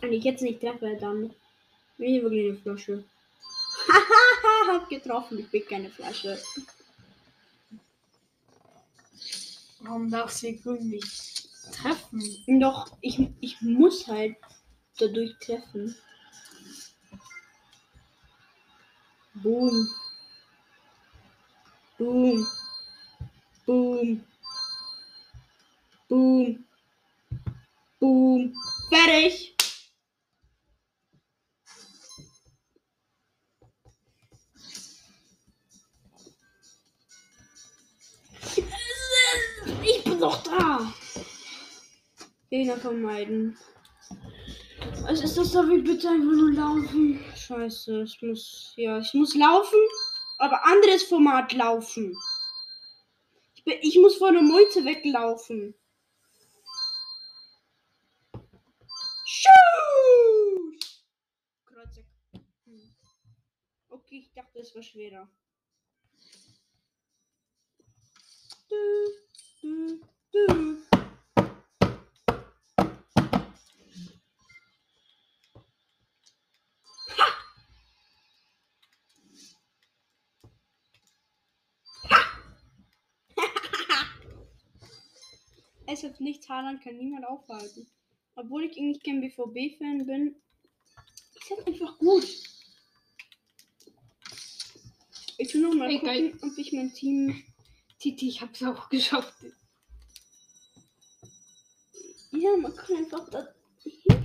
Wenn 0.00 0.12
ich 0.12 0.24
jetzt 0.24 0.42
nicht 0.42 0.60
treffe, 0.60 0.98
dann 1.00 1.34
bin 1.96 2.14
ich 2.14 2.22
wirklich 2.22 2.50
eine 2.50 2.58
Flasche. 2.58 3.04
Hahaha, 3.88 4.80
hab 4.80 4.90
getroffen. 4.90 5.38
Ich 5.38 5.50
bin 5.50 5.64
keine 5.64 5.90
Flasche. 5.90 6.38
Warum 9.92 10.10
darfst 10.10 10.42
du 10.42 10.54
grün 10.54 10.88
nicht 10.88 11.50
treffen? 11.70 12.22
Doch, 12.58 12.96
ich, 13.02 13.28
ich 13.42 13.60
muss 13.60 14.06
halt 14.08 14.36
dadurch 14.98 15.36
treffen. 15.38 15.94
Boom. 19.34 19.86
Boom. 21.98 22.46
Boom. 23.66 24.24
Boom. 26.08 26.64
Boom. 28.00 28.54
Fertig. 28.88 29.51
Doch 40.22 40.40
da. 40.44 40.94
Gegner 42.48 42.76
vermeiden. 42.76 43.58
Was 45.02 45.20
ist 45.20 45.36
das 45.36 45.50
da? 45.50 45.66
Will 45.66 45.82
bitte 45.82 46.10
einfach 46.10 46.36
nur 46.36 46.52
laufen? 46.52 47.24
Scheiße, 47.34 48.04
ich 48.04 48.22
muss. 48.22 48.72
Ja, 48.76 49.00
ich 49.00 49.12
muss 49.14 49.34
laufen, 49.34 49.80
aber 50.38 50.64
anderes 50.64 51.02
Format 51.02 51.52
laufen. 51.54 52.16
Ich, 53.56 53.64
bin, 53.64 53.78
ich 53.82 53.98
muss 53.98 54.18
vor 54.18 54.30
der 54.30 54.42
Meute 54.42 54.84
weglaufen. 54.84 55.74
Shoot! 59.24 61.02
Kreuzig. 61.64 62.06
Hm. 62.64 62.94
Okay, 63.88 64.18
ich 64.20 64.32
dachte, 64.32 64.60
es 64.60 64.72
war 64.72 64.84
schwerer. 64.84 65.28
Es 85.92 86.02
hat 86.02 86.22
nichts, 86.22 86.48
Haaland 86.48 86.82
kann 86.82 86.96
niemand 86.96 87.26
aufhalten. 87.26 87.86
Obwohl 88.34 88.64
ich 88.64 88.78
eigentlich 88.78 89.02
kein 89.02 89.20
BVB-Fan 89.20 90.06
bin, 90.06 90.36
ist 91.34 91.50
halt 91.50 91.66
einfach 91.66 91.98
gut. 91.98 92.24
Ich 95.36 95.52
will 95.52 95.60
noch 95.60 95.74
mal 95.74 95.90
Egal. 95.90 96.30
gucken, 96.30 96.50
ob 96.50 96.56
ich 96.56 96.72
mein 96.72 96.94
Team. 96.94 97.44
Titi, 97.98 98.28
ich 98.30 98.40
hab's 98.40 98.62
auch 98.62 98.88
geschafft. 98.88 99.34
Ja, 102.30 102.56
man 102.56 102.74
kann 102.74 102.96
einfach 102.96 103.28
da 103.28 103.54
hier 103.82 104.22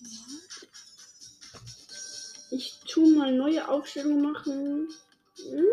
Ich 0.00 0.45
tu 2.96 3.14
mal 3.14 3.30
neue 3.30 3.68
Aufstellung 3.68 4.22
machen. 4.22 4.88
Hm. 5.36 5.64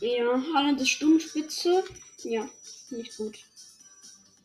Ja, 0.00 0.42
Haaland 0.54 0.80
ist 0.80 0.90
Sturmspitze. 0.90 1.82
Ja, 2.22 2.48
nicht 2.90 3.16
gut. 3.16 3.38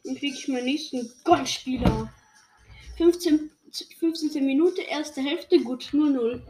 Dann 0.03 0.15
kriege 0.15 0.35
ich 0.35 0.47
meinen 0.47 0.65
nächsten 0.65 1.11
Goldspieler. 1.23 2.11
15, 2.97 3.51
15. 3.99 4.43
Minute, 4.43 4.81
erste 4.81 5.21
Hälfte, 5.21 5.59
gut, 5.59 5.83
0-0. 5.93 6.41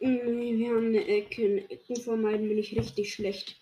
Nee, 0.00 0.58
wir 0.58 0.68
haben 0.68 0.88
eine 0.88 1.06
Ecke. 1.06 1.70
Ecken 1.70 1.96
vermeiden 1.96 2.48
bin 2.48 2.58
ich 2.58 2.76
richtig 2.76 3.14
schlecht. 3.14 3.56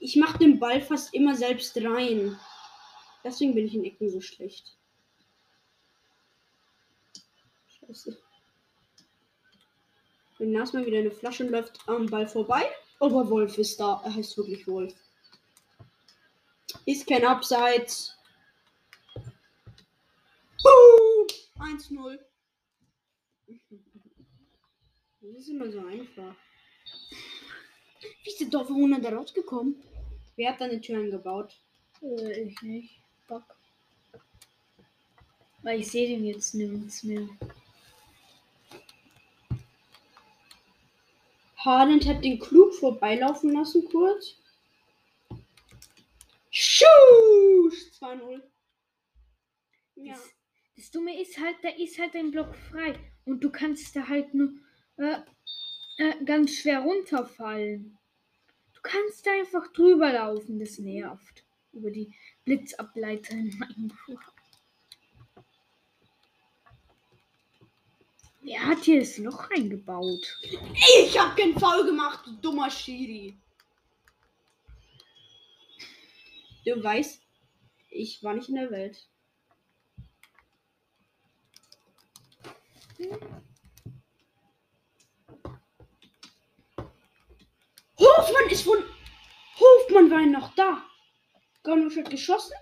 Ich 0.00 0.16
mache 0.16 0.38
den 0.38 0.58
Ball 0.58 0.80
fast 0.80 1.12
immer 1.12 1.36
selbst 1.36 1.76
rein. 1.76 2.38
Deswegen 3.22 3.54
bin 3.54 3.66
ich 3.66 3.74
in 3.74 3.84
Ecken 3.84 4.10
so 4.10 4.22
schlecht. 4.22 4.74
Scheiße. 7.68 8.18
Wenn 10.38 10.52
Nas 10.52 10.72
mal 10.72 10.86
wieder 10.86 11.00
eine 11.00 11.10
Flasche 11.10 11.44
läuft 11.44 11.86
am 11.86 12.06
Ball 12.06 12.26
vorbei. 12.26 12.62
Aber 12.98 13.28
Wolf 13.28 13.58
ist 13.58 13.78
da. 13.78 14.00
Er 14.02 14.14
heißt 14.14 14.38
wirklich 14.38 14.66
Wolf. 14.66 14.94
Ist 16.86 17.06
kein 17.06 17.26
Abseits. 17.26 18.16
Boom! 20.62 21.26
1-0. 21.58 22.18
Das 25.20 25.30
ist 25.36 25.48
immer 25.48 25.70
so 25.70 25.80
einfach. 25.80 26.34
Wie 28.22 28.30
ist 28.30 28.40
der 28.40 28.48
Dorfbewohner 28.48 28.98
da 28.98 29.10
rausgekommen? 29.10 29.89
Wer 30.40 30.52
hat 30.52 30.60
da 30.62 30.64
eine 30.64 30.80
Tür 30.80 31.00
eingebaut? 31.00 31.54
Äh, 32.00 32.44
ich 32.44 32.62
nicht. 32.62 33.02
Bock. 33.28 33.44
Weil 35.60 35.80
ich 35.80 35.90
sehe 35.90 36.08
den 36.08 36.24
jetzt 36.24 36.54
nirgends 36.54 37.02
mehr. 37.02 37.28
Haaland 41.58 42.06
hat 42.06 42.24
den 42.24 42.38
klug 42.38 42.72
vorbeilaufen 42.72 43.52
lassen 43.52 43.84
kurz. 43.84 44.38
Schuss! 46.48 46.88
2-0. 48.00 48.40
Ja. 49.96 50.14
Das, 50.14 50.30
das 50.74 50.90
Dumme 50.90 51.20
ist 51.20 51.38
halt, 51.38 51.56
da 51.60 51.68
ist 51.68 51.98
halt 51.98 52.16
ein 52.16 52.30
Block 52.30 52.56
frei. 52.56 52.98
Und 53.26 53.44
du 53.44 53.50
kannst 53.50 53.94
da 53.94 54.08
halt 54.08 54.32
nur 54.32 54.54
äh, 54.96 55.18
äh, 55.98 56.24
ganz 56.24 56.54
schwer 56.54 56.80
runterfallen. 56.80 57.98
Du 58.82 58.88
kannst 58.88 59.26
da 59.26 59.32
einfach 59.32 59.70
drüber 59.72 60.12
laufen, 60.12 60.58
das 60.58 60.78
nervt. 60.78 61.44
Über 61.72 61.90
die 61.90 62.14
Blitzableiter 62.44 63.32
in 63.32 63.56
Minecraft. 63.58 64.32
Wer 68.40 68.66
hat 68.66 68.78
hier 68.84 69.00
das 69.00 69.18
Loch 69.18 69.50
reingebaut? 69.50 70.40
Ich 70.42 71.18
hab 71.18 71.36
keinen 71.36 71.58
Foul 71.58 71.84
gemacht, 71.84 72.26
du 72.26 72.32
dummer 72.36 72.70
Schiri. 72.70 73.38
Du 76.64 76.82
weißt, 76.82 77.22
ich 77.90 78.22
war 78.22 78.34
nicht 78.34 78.48
in 78.48 78.54
der 78.54 78.70
Welt. 78.70 79.06
Hofmann 88.20 88.50
ist 88.50 88.62
von. 88.62 88.84
Hofmann 89.58 90.10
war 90.10 90.26
noch 90.26 90.54
da. 90.54 90.84
Garnusch 91.62 91.96
hat 91.96 92.10
geschossen, 92.10 92.52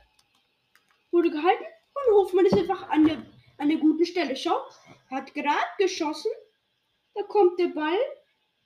wurde 1.10 1.30
gehalten 1.30 1.64
und 1.94 2.14
Hofmann 2.14 2.46
ist 2.46 2.54
einfach 2.54 2.88
an 2.90 3.04
der, 3.04 3.26
an 3.56 3.68
der 3.68 3.78
guten 3.78 4.06
Stelle. 4.06 4.36
Schau, 4.36 4.56
er 5.10 5.16
hat 5.16 5.34
gerade 5.34 5.66
geschossen. 5.78 6.30
Da 7.14 7.24
kommt 7.24 7.58
der 7.58 7.68
Ball. 7.68 7.98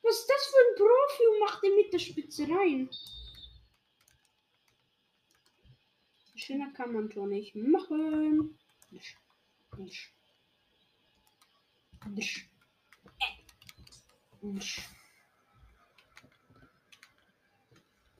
Was 0.02 0.18
ist 0.18 0.28
das 0.28 0.46
für 0.46 0.58
ein 0.58 0.76
Profi 0.76 1.40
macht 1.40 1.62
den 1.62 1.76
mit 1.76 1.92
der 1.94 1.98
Spitze 1.98 2.42
rein? 2.42 2.90
Schöner 6.34 6.72
kann 6.74 6.92
man 6.92 7.08
doch 7.08 7.24
nicht 7.24 7.54
machen. 7.54 8.58
Nisch. 8.90 9.16
Nisch. 9.78 10.14
Nisch. 12.10 12.50
Äh. 13.18 15.01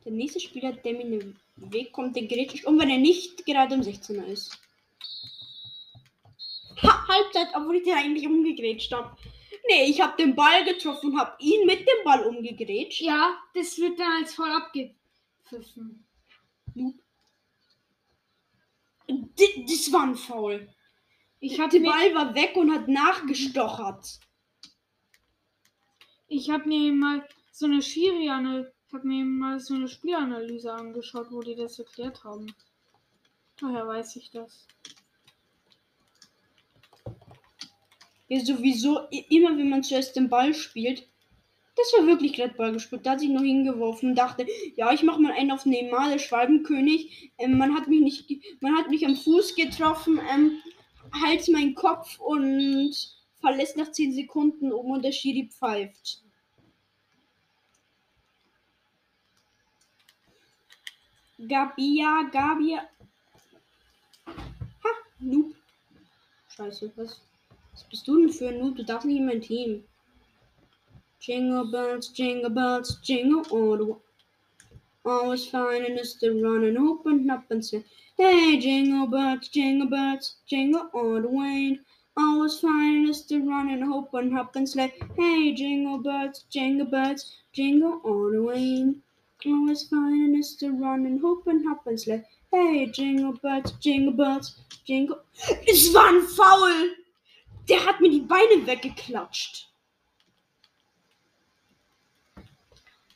Der 0.04 0.12
nächste 0.12 0.40
Spieler, 0.40 0.72
der 0.72 0.92
mir 0.94 1.02
in 1.02 1.10
den 1.10 1.72
Weg 1.72 1.92
kommt, 1.92 2.16
der 2.16 2.26
gerät 2.26 2.64
um, 2.64 2.78
wenn 2.78 2.90
er 2.90 2.98
nicht 2.98 3.44
gerade 3.46 3.74
im 3.74 3.82
16er 3.82 4.24
ist. 4.24 4.58
Ha, 6.82 7.06
Halbzeit, 7.08 7.48
obwohl 7.54 7.76
ich 7.76 7.84
den 7.84 7.94
eigentlich 7.94 8.26
umgegrätscht 8.26 8.92
habe. 8.92 9.16
Nee, 9.68 9.84
ich 9.84 10.00
habe 10.00 10.16
den 10.16 10.34
Ball 10.34 10.64
getroffen 10.64 11.12
und 11.12 11.20
habe 11.20 11.36
ihn 11.40 11.66
mit 11.66 11.80
dem 11.80 12.04
Ball 12.04 12.24
umgegrätscht. 12.26 13.00
Ja, 13.00 13.38
das 13.54 13.78
wird 13.78 13.98
dann 13.98 14.22
als 14.22 14.34
voll 14.34 14.50
abgepfiffen. 14.50 16.04
D 19.08 19.64
das 19.68 19.92
war 19.92 20.02
ein 20.04 20.16
Foul. 20.16 20.68
Ich 21.38 21.56
Der 21.56 21.64
hatte 21.64 21.80
mir, 21.80 21.90
Ball 21.90 22.14
war 22.14 22.34
weg 22.34 22.56
und 22.56 22.72
hat 22.72 22.88
nachgestochert. 22.88 24.20
ich 26.28 26.50
habe 26.50 26.66
mir 26.68 26.92
mal 26.92 27.28
so 27.52 27.66
eine 27.66 27.82
Schiri 27.82 28.28
ich 28.92 28.98
habe 28.98 29.08
mir 29.08 29.24
mal 29.24 29.58
so 29.58 29.72
eine 29.72 29.88
Spielanalyse 29.88 30.70
angeschaut, 30.70 31.28
wo 31.30 31.40
die 31.40 31.54
das 31.54 31.78
erklärt 31.78 32.24
haben. 32.24 32.54
Daher 33.58 33.88
weiß 33.88 34.16
ich 34.16 34.30
das. 34.30 34.66
Ja, 38.28 38.44
sowieso, 38.44 39.08
immer 39.30 39.56
wenn 39.56 39.70
man 39.70 39.82
zuerst 39.82 40.14
den 40.14 40.28
Ball 40.28 40.52
spielt, 40.52 41.08
das 41.74 41.90
war 41.96 42.06
wirklich 42.06 42.34
gerade 42.34 42.52
Ball 42.52 42.72
gespielt. 42.72 43.06
Da 43.06 43.12
hat 43.12 43.20
sich 43.20 43.30
noch 43.30 43.40
hingeworfen 43.40 44.10
und 44.10 44.16
dachte, 44.16 44.44
ja, 44.76 44.92
ich 44.92 45.02
mache 45.02 45.22
mal 45.22 45.32
einen 45.32 45.52
auf 45.52 45.64
Neymar, 45.64 46.10
der 46.10 46.18
Schwalbenkönig. 46.18 47.32
Ähm, 47.38 47.56
man 47.56 47.74
hat 47.74 47.88
mich 47.88 48.02
nicht, 48.02 48.60
man 48.60 48.76
hat 48.76 48.90
mich 48.90 49.06
am 49.06 49.16
Fuß 49.16 49.54
getroffen, 49.54 50.20
ähm, 50.30 50.58
Hals 51.24 51.48
meinen 51.48 51.74
Kopf 51.74 52.20
und 52.20 52.94
verlässt 53.40 53.78
nach 53.78 53.90
10 53.90 54.12
Sekunden 54.12 54.70
um 54.70 54.90
und 54.90 55.02
der 55.02 55.12
Schiri 55.12 55.48
pfeift. 55.50 56.21
Gabia, 61.46 62.30
Gabia. 62.30 62.88
Ha, 64.26 64.90
Noob. 65.20 65.54
Scheiße, 66.48 66.92
was, 66.96 67.20
was 67.72 67.84
bist 67.90 68.06
du 68.06 68.20
denn 68.20 68.30
für 68.30 68.48
ein 68.48 68.60
Noob? 68.60 68.76
Du 68.76 68.84
darfst 68.84 69.06
nicht 69.06 69.18
in 69.18 69.26
mein 69.26 69.40
Team. 69.40 69.82
Jingle 71.20 71.64
bells, 71.64 72.12
jingle 72.14 72.50
bells, 72.50 73.00
jingle 73.02 73.42
all 73.50 73.76
the 73.76 73.84
way. 73.86 73.96
Always 75.04 75.46
finding 75.48 75.98
us 75.98 76.14
to 76.20 76.30
run 76.30 76.62
and 76.62 76.78
open 76.78 77.28
up 77.28 77.50
and 77.50 77.64
say, 77.64 77.84
Hey, 78.16 78.56
jingle 78.58 79.08
bells, 79.08 79.48
jingle 79.48 79.88
bells, 79.88 80.36
jingle 80.46 80.90
all 80.94 81.20
the 81.20 81.28
way. 81.28 81.80
Always 82.16 82.60
finding 82.60 83.10
us 83.10 83.22
to 83.22 83.40
run 83.40 83.68
and 83.68 83.82
open 83.92 84.36
up 84.36 84.54
and 84.54 84.68
say, 84.68 84.94
Hey, 85.16 85.52
jingle 85.54 85.98
bells, 85.98 86.44
jingle 86.50 86.86
bells, 86.86 87.34
jingle 87.52 88.00
all 88.04 88.30
the 88.30 88.42
way. 88.42 88.94
Always 89.44 89.88
finding 89.88 90.38
us 90.38 90.56
to 90.58 90.68
run 90.70 91.06
and 91.06 91.22
open 91.24 91.64
up 91.70 91.86
and 91.86 91.98
say, 91.98 92.24
Hey, 92.50 92.86
jingle 92.92 93.32
bells, 93.42 93.72
jingle 93.80 94.12
bells, 94.12 94.56
jingle. 94.84 95.16
Es 95.66 95.92
war 95.94 96.08
ein 96.08 96.20
Foul! 96.22 96.96
Der 97.68 97.84
hat 97.86 98.00
mir 98.00 98.10
die 98.10 98.20
Beine 98.20 98.66
weggeklatscht. 98.66 99.68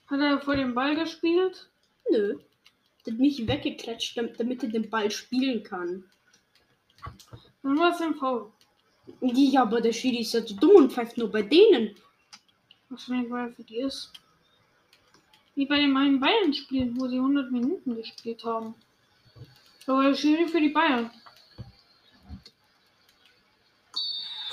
Hat 0.06 0.20
er 0.20 0.40
vor 0.40 0.56
dem 0.56 0.74
Ball 0.74 0.94
gespielt? 0.94 1.68
Nö. 2.10 2.38
Der 3.04 3.12
hat 3.12 3.20
mich 3.20 3.46
weggeklatscht, 3.46 4.16
dam- 4.16 4.32
damit 4.38 4.62
er 4.62 4.68
den 4.70 4.88
Ball 4.88 5.10
spielen 5.10 5.62
kann. 5.62 6.04
Dann 7.62 7.78
war 7.78 7.92
es 7.92 8.00
ein 8.00 8.14
Foul. 8.14 8.52
Ja, 9.20 9.62
aber 9.62 9.80
der 9.80 9.92
Schiri 9.92 10.18
ist 10.20 10.32
ja 10.34 10.42
so 10.46 10.54
dumm 10.56 10.76
und 10.76 10.92
pfeift 10.92 11.16
nur 11.18 11.30
bei 11.30 11.42
denen. 11.42 11.94
Wahrscheinlich, 12.88 13.30
weil 13.30 13.48
er 13.48 13.52
für 13.52 13.64
die 13.64 13.78
ist. 13.78 14.12
Wie 15.56 15.66
bei 15.66 15.80
den 15.80 15.90
meinen 15.90 16.20
Bayern-Spielen, 16.20 17.00
wo 17.00 17.08
sie 17.08 17.16
100 17.16 17.50
Minuten 17.50 17.96
gespielt 17.96 18.44
haben. 18.44 18.74
War 19.86 20.02
der 20.04 20.14
Schiri 20.14 20.46
für 20.46 20.60
die 20.60 20.68
Bayern. 20.68 21.10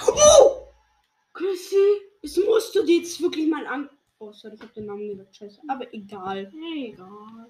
Oh! 0.07 0.67
Chrissy, 1.33 1.75
es 2.21 2.37
musst 2.37 2.73
du 2.73 2.83
dir 2.83 2.97
jetzt 2.99 3.21
wirklich 3.21 3.47
mal 3.47 3.67
an. 3.67 3.89
Oh, 4.19 4.31
sorry, 4.31 4.55
ich 4.55 4.61
hab 4.61 4.73
den 4.73 4.85
Namen 4.85 5.09
gesagt. 5.09 5.35
Scheiße. 5.35 5.59
Aber 5.67 5.93
egal. 5.93 6.51
Egal. 6.75 7.49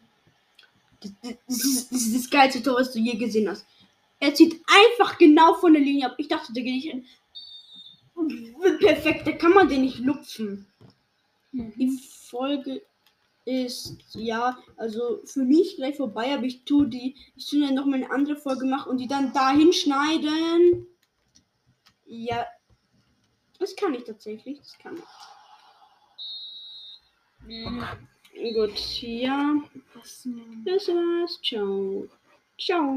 Das, 1.00 1.12
das, 1.22 1.34
das, 1.48 1.64
ist, 1.64 1.92
das 1.92 2.02
ist 2.02 2.16
das 2.16 2.30
geilste 2.30 2.64
Tor, 2.64 2.80
was 2.80 2.92
du 2.92 3.00
je 3.00 3.16
gesehen 3.16 3.50
hast. 3.50 3.66
Er 4.20 4.34
zieht 4.34 4.62
einfach 4.66 5.18
genau 5.18 5.54
von 5.56 5.74
der 5.74 5.82
Linie 5.82 6.08
ab. 6.08 6.16
Ich 6.18 6.28
dachte, 6.28 6.54
der 6.54 6.64
geht 6.64 6.74
nicht 6.74 6.90
hin. 6.90 7.06
Perfekt, 8.80 9.28
da 9.28 9.34
kann 9.34 9.54
man 9.54 9.68
den 9.68 9.82
nicht 9.82 10.00
lupfen. 10.00 10.66
Die 11.52 12.00
Folge 12.30 12.82
ist 13.46 13.98
ja, 14.14 14.58
also 14.78 15.22
für 15.26 15.44
mich 15.44 15.76
gleich 15.76 15.98
vorbei, 15.98 16.34
aber 16.34 16.44
ich 16.44 16.64
tue 16.64 16.88
die, 16.88 17.16
ich 17.36 17.50
tue 17.50 17.62
dann 17.62 17.76
noch 17.76 17.86
mal 17.86 17.96
eine 17.96 18.12
andere 18.12 18.36
Folge 18.36 18.66
machen 18.66 18.92
und 18.92 18.98
die 19.00 19.08
dann 19.08 19.34
dahin 19.34 19.74
schneiden. 19.74 20.88
Ja, 22.06 22.46
das 23.60 23.76
kann 23.76 23.94
ich 23.94 24.04
tatsächlich, 24.04 24.60
das 24.60 24.78
kann 24.78 24.98
ich. 24.98 25.04
Gut, 28.54 29.02
ja, 29.02 29.56
das 29.96 30.88
war's. 30.88 31.40
Ciao. 31.42 32.08
Ciao. 32.58 32.92